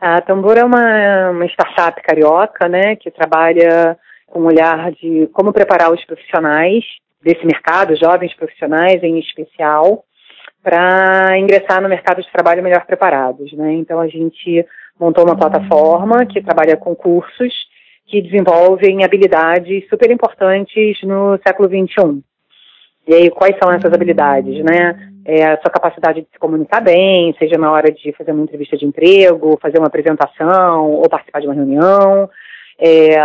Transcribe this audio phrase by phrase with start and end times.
[0.00, 5.52] A Tambor é uma, uma startup carioca, né, que trabalha com um olhar de como
[5.52, 6.84] preparar os profissionais
[7.22, 10.04] desse mercado, jovens profissionais em especial,
[10.62, 13.72] para ingressar no mercado de trabalho melhor preparados, né?
[13.74, 14.66] Então a gente
[15.00, 17.52] montou uma plataforma que trabalha com cursos
[18.06, 22.22] que desenvolvem habilidades super importantes no século XXI.
[23.06, 25.10] E aí, quais são essas habilidades, né?
[25.30, 28.78] É a sua capacidade de se comunicar bem, seja na hora de fazer uma entrevista
[28.78, 32.30] de emprego, fazer uma apresentação ou participar de uma reunião,
[32.80, 33.18] é,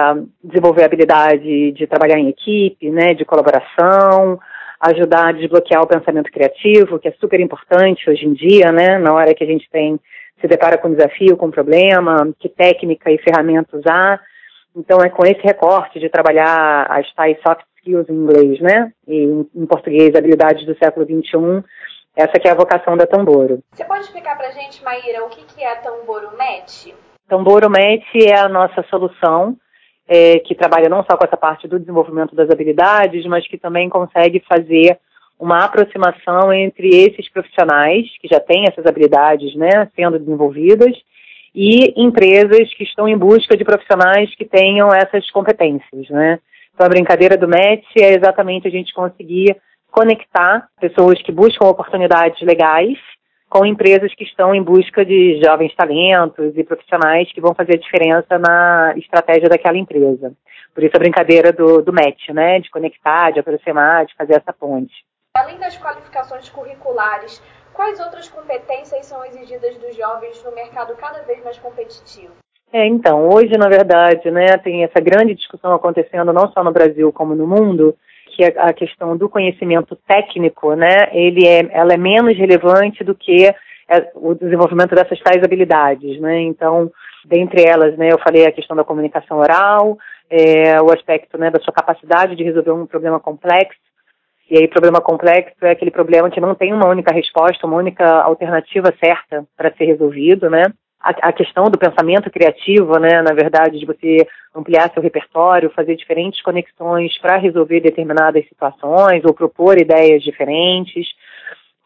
[0.44, 4.38] desenvolver a habilidade de trabalhar em equipe, né, de colaboração,
[4.82, 9.14] ajudar a desbloquear o pensamento criativo, que é super importante hoje em dia, né, na
[9.14, 9.98] hora que a gente tem
[10.42, 14.20] se depara com um desafio, com um problema, que técnica e ferramenta usar.
[14.76, 19.24] Então é com esse recorte de trabalhar as tais soft skills em inglês, né, e
[19.56, 21.64] em português habilidades do século XXI,
[22.16, 23.64] essa que é a vocação da Tamboro.
[23.72, 26.94] Você pode explicar pra gente, Maíra, o que, que é a Tamboro Match?
[27.28, 29.58] Tamboro Match é a nossa solução
[30.08, 33.90] é, que trabalha não só com essa parte do desenvolvimento das habilidades, mas que também
[33.90, 35.00] consegue fazer
[35.40, 40.96] uma aproximação entre esses profissionais que já têm essas habilidades, né, sendo desenvolvidas,
[41.56, 46.40] e empresas que estão em busca de profissionais que tenham essas competências, né.
[46.74, 49.56] Então a brincadeira do match é exatamente a gente conseguir
[49.94, 52.98] conectar pessoas que buscam oportunidades legais
[53.48, 57.80] com empresas que estão em busca de jovens talentos e profissionais que vão fazer a
[57.80, 60.34] diferença na estratégia daquela empresa.
[60.74, 62.60] Por isso a brincadeira do, do match, né?
[62.60, 64.92] De conectar, de aproximar, de fazer essa ponte.
[65.38, 67.40] Além das qualificações curriculares,
[67.72, 72.34] quais outras competências são exigidas dos jovens no mercado cada vez mais competitivo?
[72.72, 77.14] É, então, hoje, na verdade, né, tem essa grande discussão acontecendo não só no Brasil
[77.14, 77.96] como no mundo,
[78.36, 83.16] que a, a questão do conhecimento técnico, né, ele é, ela é menos relevante do
[83.16, 86.92] que é, o desenvolvimento dessas tais habilidades, né, então,
[87.26, 89.98] dentre elas, né, eu falei a questão da comunicação oral,
[90.30, 93.80] é, o aspecto, né, da sua capacidade de resolver um problema complexo,
[94.50, 98.06] e aí, problema complexo é aquele problema que não tem uma única resposta, uma única
[98.06, 100.66] alternativa certa para ser resolvido, né?
[101.04, 104.26] A, a, questão do pensamento criativo, né, na verdade, de você
[104.56, 111.06] ampliar seu repertório, fazer diferentes conexões para resolver determinadas situações ou propor ideias diferentes,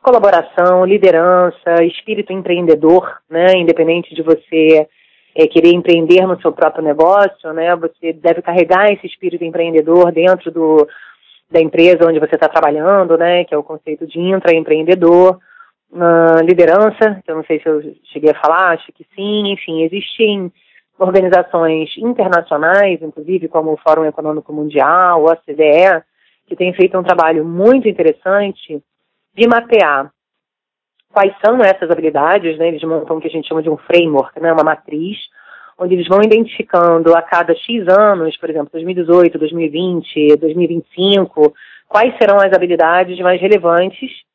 [0.03, 4.87] colaboração, liderança, espírito empreendedor, né, independente de você
[5.35, 10.51] é, querer empreender no seu próprio negócio, né, você deve carregar esse espírito empreendedor dentro
[10.51, 10.87] do,
[11.49, 15.39] da empresa onde você está trabalhando, né, que é o conceito de intraempreendedor
[16.43, 17.81] liderança, que eu não sei se eu
[18.11, 20.51] cheguei a falar, acho que sim, enfim, existem
[20.99, 26.03] organizações internacionais, inclusive como o Fórum Econômico Mundial, o OCDE,
[26.47, 28.81] que têm feito um trabalho muito interessante
[29.35, 30.11] de mapear
[31.13, 32.67] quais são essas habilidades, né?
[32.67, 34.51] Eles montam o que a gente chama de um framework, né?
[34.51, 35.17] Uma matriz,
[35.77, 41.53] onde eles vão identificando a cada X anos, por exemplo, 2018, 2020, 2025,
[41.87, 44.26] quais serão as habilidades mais relevantes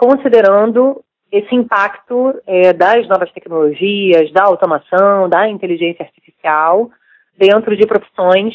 [0.00, 6.90] considerando esse impacto é, das novas tecnologias, da automação, da inteligência artificial
[7.36, 8.54] dentro de profissões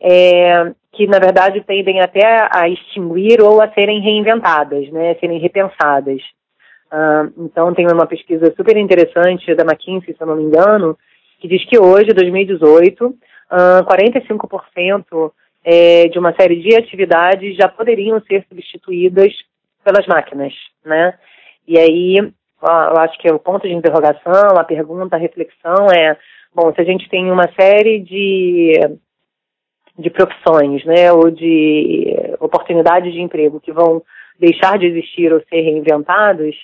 [0.00, 5.38] é, que, na verdade, tendem até a extinguir ou a serem reinventadas, né, a serem
[5.38, 6.22] repensadas.
[6.90, 10.96] Uh, então, tem uma pesquisa super interessante da McKinsey, se eu não me engano,
[11.40, 13.14] que diz que hoje, 2018, uh,
[13.84, 15.32] 45%
[15.62, 19.34] é, de uma série de atividades já poderiam ser substituídas
[19.86, 20.52] pelas máquinas,
[20.84, 21.14] né?
[21.66, 26.16] E aí, eu acho que o ponto de interrogação, a pergunta, a reflexão é,
[26.52, 28.72] bom, se a gente tem uma série de,
[29.96, 34.02] de profissões, né, ou de oportunidades de emprego que vão
[34.40, 36.56] deixar de existir ou ser reinventados,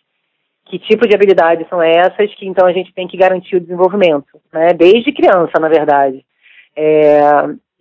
[0.67, 4.41] que tipo de habilidades são essas que então a gente tem que garantir o desenvolvimento,
[4.53, 6.25] né, desde criança, na verdade.
[6.75, 7.21] É,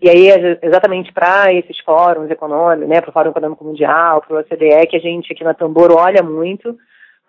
[0.02, 4.40] e aí, exatamente para esses fóruns econômicos, né, para o Fórum Econômico Mundial, para o
[4.40, 6.76] OCDE, que a gente aqui na Tambor olha muito,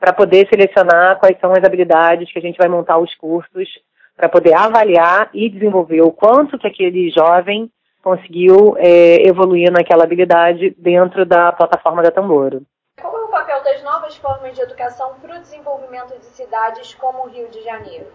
[0.01, 3.69] para poder selecionar quais são as habilidades que a gente vai montar os cursos,
[4.17, 7.71] para poder avaliar e desenvolver o quanto que aquele jovem
[8.03, 12.63] conseguiu é, evoluir naquela habilidade dentro da plataforma da Tamboro.
[13.01, 17.25] Qual é o papel das novas formas de educação para o desenvolvimento de cidades como
[17.25, 18.07] o Rio de Janeiro?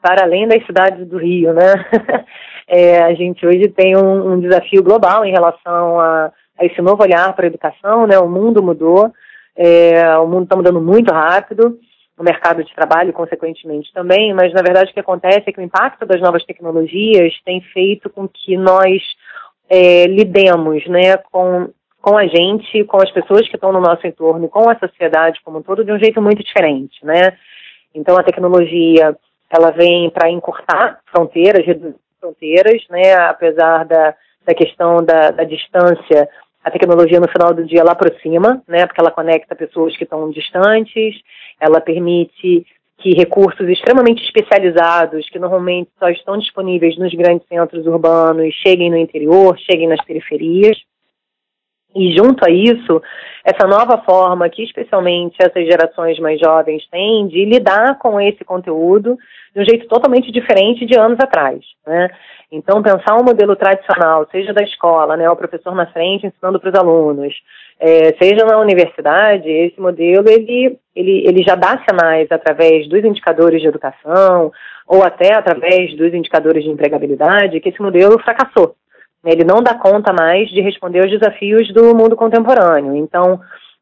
[0.00, 1.72] Para além das cidades do Rio, né?
[2.68, 7.00] É, a gente hoje tem um, um, desafio global em relação a, a esse novo
[7.00, 8.18] olhar para a educação, né?
[8.18, 9.12] O mundo mudou,
[9.56, 11.78] é, o mundo está mudando muito rápido,
[12.18, 15.62] o mercado de trabalho, consequentemente, também, mas na verdade o que acontece é que o
[15.62, 19.00] impacto das novas tecnologias tem feito com que nós
[19.68, 21.68] é, lidemos né, com,
[22.00, 25.58] com a gente, com as pessoas que estão no nosso entorno, com a sociedade como
[25.58, 27.36] um todo, de um jeito muito diferente, né?
[27.94, 29.16] Então a tecnologia
[29.50, 33.14] ela vem para encurtar fronteiras, reduzir fronteiras, né?
[33.14, 34.14] Apesar da,
[34.44, 36.28] da questão da, da distância,
[36.64, 38.86] a tecnologia no final do dia ela aproxima, né?
[38.86, 41.14] Porque ela conecta pessoas que estão distantes,
[41.60, 42.66] ela permite
[42.98, 48.96] que recursos extremamente especializados, que normalmente só estão disponíveis nos grandes centros urbanos, cheguem no
[48.96, 50.78] interior, cheguem nas periferias.
[51.96, 53.02] E junto a isso,
[53.42, 59.16] essa nova forma que especialmente essas gerações mais jovens têm de lidar com esse conteúdo
[59.54, 62.10] de um jeito totalmente diferente de anos atrás, né?
[62.52, 66.70] Então, pensar um modelo tradicional, seja da escola, né, o professor na frente ensinando para
[66.70, 67.34] os alunos,
[67.80, 73.60] é, seja na universidade, esse modelo ele, ele, ele já dá sinais através dos indicadores
[73.60, 74.52] de educação
[74.86, 78.76] ou até através dos indicadores de empregabilidade que esse modelo fracassou.
[79.26, 82.94] Ele não dá conta mais de responder aos desafios do mundo contemporâneo.
[82.94, 83.40] Então,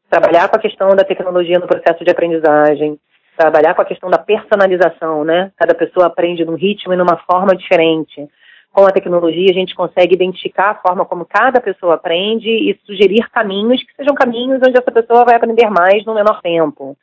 [0.09, 2.99] trabalhar com a questão da tecnologia no processo de aprendizagem,
[3.37, 5.51] trabalhar com a questão da personalização, né?
[5.55, 8.27] Cada pessoa aprende num ritmo e numa forma diferente.
[8.71, 13.29] Com a tecnologia, a gente consegue identificar a forma como cada pessoa aprende e sugerir
[13.29, 16.97] caminhos que sejam caminhos onde essa pessoa vai aprender mais no menor tempo.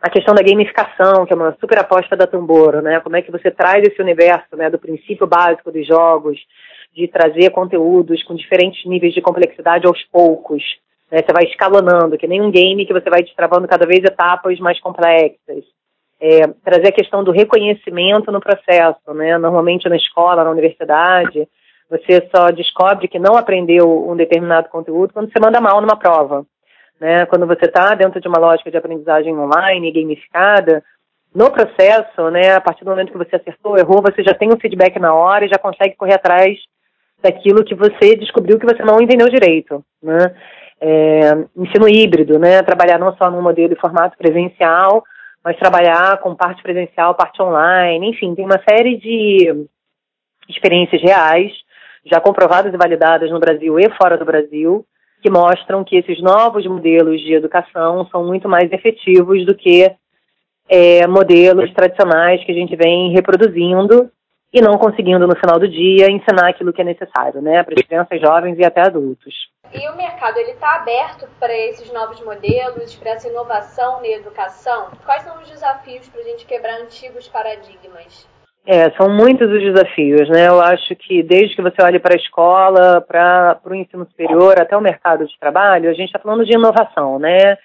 [0.00, 3.00] A questão da gamificação, que é uma super aposta da Tamboro, né?
[3.00, 6.38] Como é que você traz esse universo, né, do princípio básico dos jogos,
[6.94, 10.62] de trazer conteúdos com diferentes níveis de complexidade aos poucos.
[11.10, 11.18] Né?
[11.18, 14.80] Você vai escalonando, que nem um game que você vai destravando cada vez etapas mais
[14.80, 15.64] complexas.
[16.20, 19.38] É, trazer a questão do reconhecimento no processo, né?
[19.38, 21.46] Normalmente na escola, na universidade,
[21.88, 26.44] você só descobre que não aprendeu um determinado conteúdo quando você manda mal numa prova.
[27.00, 27.24] Né?
[27.26, 30.82] Quando você está dentro de uma lógica de aprendizagem online, gamificada,
[31.34, 34.58] no processo, né, a partir do momento que você acertou, errou, você já tem um
[34.58, 36.58] feedback na hora e já consegue correr atrás
[37.22, 40.34] daquilo que você descobriu que você não entendeu direito, né?
[40.80, 42.62] É, ensino híbrido, né?
[42.62, 45.02] Trabalhar não só no modelo de formato presencial,
[45.44, 49.66] mas trabalhar com parte presencial, parte online, enfim, tem uma série de
[50.48, 51.52] experiências reais,
[52.04, 54.84] já comprovadas e validadas no Brasil e fora do Brasil,
[55.20, 59.90] que mostram que esses novos modelos de educação são muito mais efetivos do que
[60.68, 64.10] é, modelos tradicionais que a gente vem reproduzindo
[64.58, 67.86] e não conseguindo no final do dia ensinar aquilo que é necessário, né, para as
[67.86, 69.34] crianças jovens e até adultos.
[69.72, 74.88] E o mercado ele está aberto para esses novos modelos, para essa inovação na educação?
[75.04, 78.26] Quais são os desafios para a gente quebrar antigos paradigmas?
[78.66, 80.48] É, são muitos os desafios, né?
[80.48, 84.76] Eu acho que desde que você olhe para a escola, para o ensino superior, até
[84.76, 87.56] o mercado de trabalho, a gente está falando de inovação, né?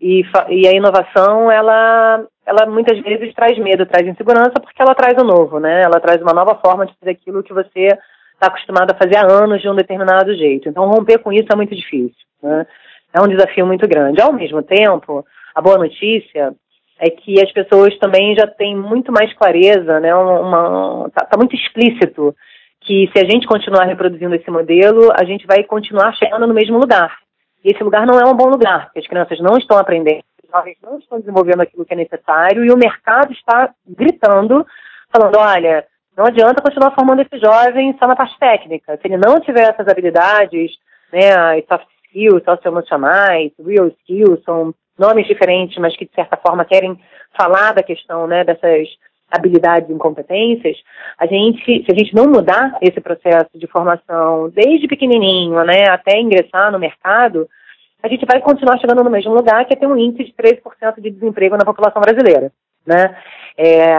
[0.00, 5.20] E, e a inovação, ela, ela muitas vezes traz medo, traz insegurança, porque ela traz
[5.20, 5.82] o novo, né?
[5.82, 7.88] Ela traz uma nova forma de fazer aquilo que você
[8.32, 10.68] está acostumado a fazer há anos de um determinado jeito.
[10.68, 12.66] Então, romper com isso é muito difícil, né?
[13.12, 14.22] É um desafio muito grande.
[14.22, 15.24] Ao mesmo tempo,
[15.54, 16.54] a boa notícia
[16.98, 20.14] é que as pessoas também já têm muito mais clareza, né?
[20.14, 22.34] Uma, tá, tá muito explícito
[22.80, 26.78] que se a gente continuar reproduzindo esse modelo, a gente vai continuar chegando no mesmo
[26.78, 27.18] lugar.
[27.64, 30.50] E esse lugar não é um bom lugar, porque as crianças não estão aprendendo, os
[30.50, 34.66] jovens não estão desenvolvendo aquilo que é necessário e o mercado está gritando,
[35.12, 35.86] falando: olha,
[36.16, 38.96] não adianta continuar formando esse jovem só na parte técnica.
[38.96, 40.72] Se ele não tiver essas habilidades,
[41.12, 46.98] né, soft skills, socioemocionais, real skills, são nomes diferentes, mas que de certa forma querem
[47.36, 48.88] falar da questão, né, dessas
[49.30, 50.76] habilidades e incompetências,
[51.18, 56.18] a gente, se a gente não mudar esse processo de formação desde pequenininho, né, até
[56.18, 57.48] ingressar no mercado,
[58.02, 61.00] a gente vai continuar chegando no mesmo lugar, que é ter um índice de 13%
[61.00, 62.50] de desemprego na população brasileira,
[62.86, 63.16] né?
[63.56, 63.92] É,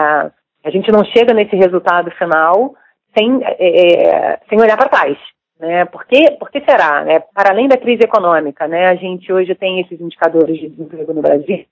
[0.64, 2.74] a gente não chega nesse resultado final
[3.16, 5.16] sem, é, é sem olhar para trás,
[5.58, 5.84] né?
[5.84, 7.04] Por que, por que será?
[7.04, 7.20] Né?
[7.32, 8.86] Para além da crise econômica, né?
[8.86, 11.64] A gente hoje tem esses indicadores de desemprego no Brasil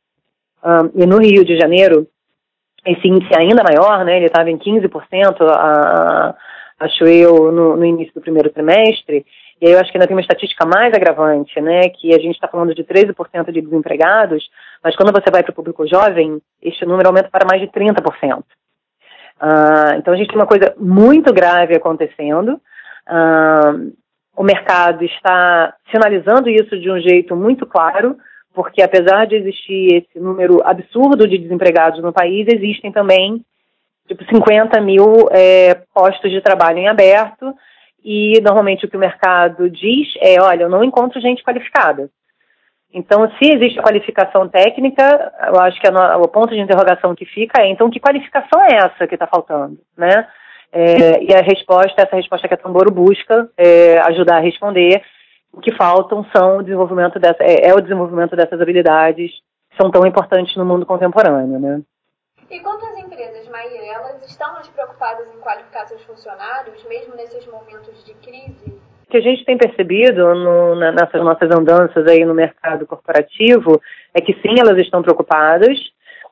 [0.64, 2.06] um, e no Rio de Janeiro
[2.86, 4.16] esse índice é ainda maior, né?
[4.16, 6.34] Ele estava em 15%, a,
[6.80, 9.24] acho eu, no, no, início do primeiro trimestre.
[9.60, 11.88] E aí eu acho que ainda tem uma estatística mais agravante, né?
[11.90, 14.48] Que a gente está falando de 13% de desempregados,
[14.82, 18.42] mas quando você vai para o público jovem, este número aumenta para mais de 30%.
[19.42, 22.60] Uh, então a gente tem uma coisa muito grave acontecendo.
[23.08, 23.92] Uh,
[24.36, 28.16] o mercado está sinalizando isso de um jeito muito claro
[28.54, 33.44] porque apesar de existir esse número absurdo de desempregados no país, existem também
[34.08, 37.54] tipo 50 mil é, postos de trabalho em aberto
[38.04, 42.10] e normalmente o que o mercado diz é, olha, eu não encontro gente qualificada.
[42.92, 47.62] Então, se existe qualificação técnica, eu acho que a, o ponto de interrogação que fica
[47.62, 50.26] é, então, que qualificação é essa que está faltando, né?
[50.72, 55.02] É, e a resposta, essa resposta que a Tamboro busca é, ajudar a responder,
[55.52, 59.30] o que faltam são o desenvolvimento dessa, é, é, o desenvolvimento dessas habilidades
[59.70, 61.82] que são tão importantes no mundo contemporâneo, né?
[62.50, 67.46] E quanto às empresas, Maíra, elas estão mais preocupadas em qualificar seus funcionários, mesmo nesses
[67.46, 68.80] momentos de crise?
[69.06, 73.80] O que a gente tem percebido no, nessas nossas andanças aí no mercado corporativo
[74.14, 75.78] é que sim, elas estão preocupadas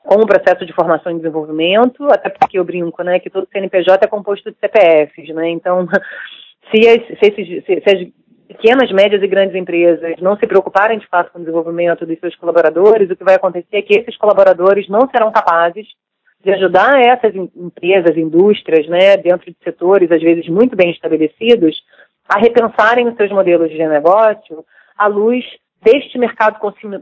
[0.03, 4.05] com o processo de formação e desenvolvimento, até porque eu brinco, né, que todo CNPJ
[4.05, 5.87] é composto de CPFs, né, então
[6.71, 8.07] se as, se, esses, se, se as
[8.49, 12.35] pequenas, médias e grandes empresas não se preocuparem de fato com o desenvolvimento dos seus
[12.35, 15.87] colaboradores, o que vai acontecer é que esses colaboradores não serão capazes
[16.43, 21.79] de ajudar essas empresas, indústrias, né, dentro de setores às vezes muito bem estabelecidos,
[22.27, 24.65] a repensarem os seus modelos de negócio
[24.97, 25.45] à luz
[25.81, 26.59] deste mercado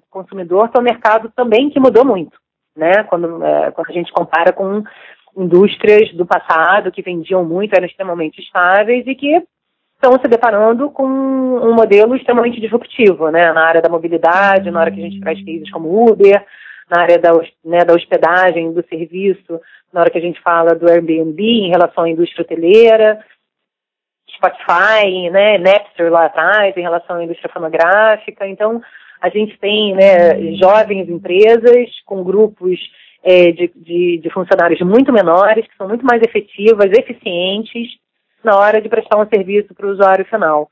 [0.10, 2.38] consumidor, que é um mercado também que mudou muito,
[2.76, 3.04] né?
[3.04, 4.84] Quando, é, quando a gente compara com
[5.36, 9.42] indústrias do passado que vendiam muito, eram extremamente estáveis e que
[9.98, 13.52] estão se deparando com um modelo extremamente disruptivo, né?
[13.52, 16.46] Na área da mobilidade, na hora que a gente traz cases como Uber,
[16.90, 17.32] na área da,
[17.66, 19.60] né, da hospedagem, do serviço,
[19.92, 23.20] na hora que a gente fala do Airbnb em relação à indústria hoteleira,
[24.30, 28.48] Spotify, né, Napster lá atrás, em relação à indústria fonográfica.
[28.48, 28.82] Então,
[29.20, 32.80] a gente tem né, jovens empresas com grupos
[33.24, 37.98] é, de, de, de, funcionários muito menores, que são muito mais efetivas, eficientes,
[38.44, 40.70] na hora de prestar um serviço para o usuário final.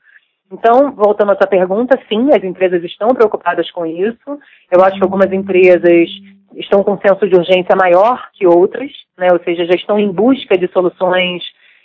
[0.50, 4.38] Então, voltando à sua pergunta, sim, as empresas estão preocupadas com isso.
[4.70, 6.08] Eu acho que algumas empresas
[6.54, 9.28] estão com um senso de urgência maior que outras, né?
[9.32, 11.42] ou seja, já estão em busca de soluções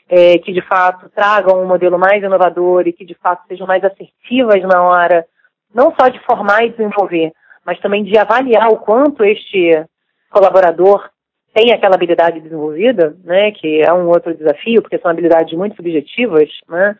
[0.07, 3.83] é, que de fato tragam um modelo mais inovador e que de fato sejam mais
[3.83, 5.25] assertivas na hora,
[5.73, 7.31] não só de formar e desenvolver,
[7.65, 9.85] mas também de avaliar o quanto este
[10.29, 11.09] colaborador
[11.53, 16.49] tem aquela habilidade desenvolvida, né, que é um outro desafio, porque são habilidades muito subjetivas,
[16.69, 16.95] né,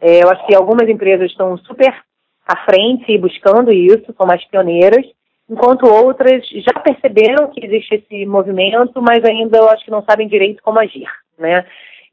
[0.00, 1.94] é, eu acho que algumas empresas estão super
[2.46, 5.06] à frente e buscando isso, são mais pioneiras,
[5.48, 10.26] enquanto outras já perceberam que existe esse movimento, mas ainda eu acho que não sabem
[10.26, 11.64] direito como agir, né.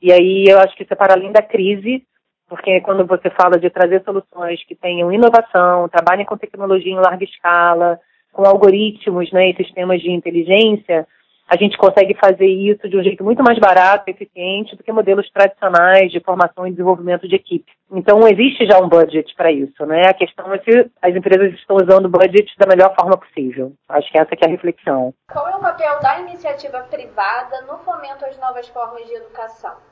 [0.02, 2.04] E aí eu acho que isso é para além da crise,
[2.48, 7.24] porque quando você fala de trazer soluções que tenham inovação, trabalhem com tecnologia em larga
[7.24, 8.00] escala,
[8.32, 11.08] com algoritmos né, e sistemas de inteligência,
[11.50, 14.92] a gente consegue fazer isso de um jeito muito mais barato e eficiente do que
[14.92, 17.72] modelos tradicionais de formação e desenvolvimento de equipe.
[17.92, 20.04] Então, existe já um budget para isso, né?
[20.08, 23.74] A questão é se as empresas estão usando o budget da melhor forma possível.
[23.90, 25.12] Acho que essa que é a reflexão.
[25.32, 29.89] Qual é o papel da iniciativa privada no fomento às novas formas de educação?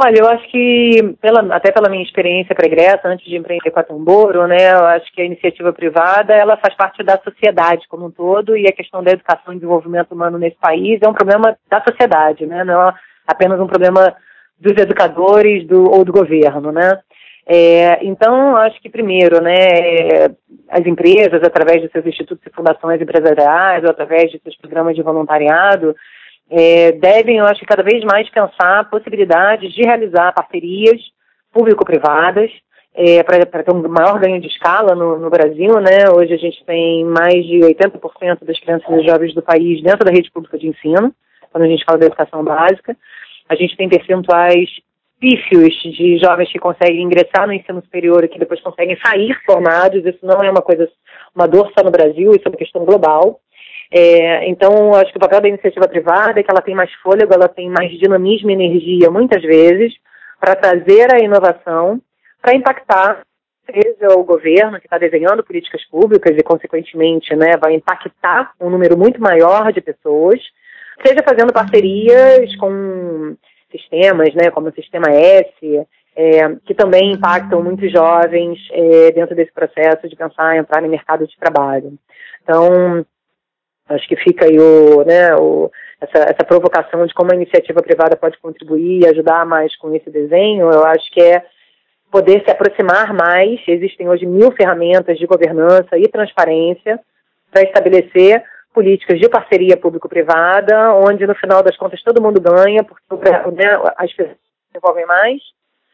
[0.00, 3.82] Olha, eu acho que, pela, até pela minha experiência pregressa, antes de empreender com a
[3.82, 8.10] Tamboro, né, eu acho que a iniciativa privada, ela faz parte da sociedade como um
[8.10, 11.82] todo e a questão da educação e desenvolvimento humano nesse país é um problema da
[11.82, 12.94] sociedade, né, não é
[13.26, 14.14] apenas um problema
[14.60, 17.00] dos educadores do, ou do governo, né.
[17.44, 20.28] É, então, acho que primeiro, né,
[20.70, 25.02] as empresas, através de seus institutos e fundações empresariais, ou através de seus programas de
[25.02, 25.96] voluntariado,
[26.50, 31.00] é, devem, eu acho, cada vez mais pensar possibilidades de realizar parcerias
[31.52, 32.50] público-privadas
[32.94, 36.10] é, para ter um maior ganho de escala no, no, Brasil, né?
[36.10, 40.10] Hoje a gente tem mais de 80% das crianças e jovens do país dentro da
[40.10, 41.14] rede pública de ensino,
[41.52, 42.96] quando a gente fala da educação básica.
[43.48, 44.68] A gente tem percentuais
[45.20, 50.04] pífios de jovens que conseguem ingressar no ensino superior e que depois conseguem sair formados.
[50.04, 50.88] Isso não é uma coisa,
[51.34, 53.40] uma dor só no Brasil, isso é uma questão global.
[53.90, 57.32] É, então, acho que o papel da iniciativa privada é que ela tem mais fôlego,
[57.32, 59.94] ela tem mais dinamismo e energia, muitas vezes,
[60.38, 62.00] para trazer a inovação,
[62.40, 63.22] para impactar,
[63.66, 68.96] seja o governo que está desenhando políticas públicas e, consequentemente, né, vai impactar um número
[68.96, 70.40] muito maior de pessoas,
[71.04, 73.36] seja fazendo parcerias com
[73.70, 79.52] sistemas, né, como o Sistema S, é, que também impactam muitos jovens é, dentro desse
[79.52, 81.92] processo de pensar em entrar no mercado de trabalho.
[82.42, 83.04] Então,
[83.88, 88.16] Acho que fica aí o, né, o, essa, essa provocação de como a iniciativa privada
[88.16, 91.42] pode contribuir e ajudar mais com esse desenho, eu acho que é
[92.10, 93.60] poder se aproximar mais.
[93.66, 97.00] Existem hoje mil ferramentas de governança e transparência
[97.50, 98.42] para estabelecer
[98.74, 104.12] políticas de parceria público-privada, onde no final das contas todo mundo ganha, porque né, as
[104.12, 105.40] pessoas se envolvem mais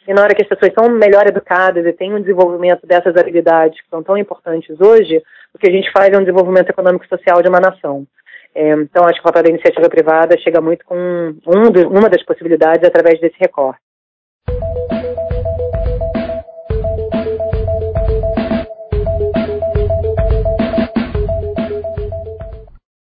[0.07, 3.81] e na hora que as pessoas são melhor educadas e têm um desenvolvimento dessas habilidades
[3.81, 5.23] que são tão importantes hoje,
[5.55, 8.07] o que a gente faz é um desenvolvimento econômico e social de uma nação.
[8.55, 12.23] É, então, acho que o papel da iniciativa privada chega muito com um uma das
[12.23, 13.81] possibilidades através desse recorte.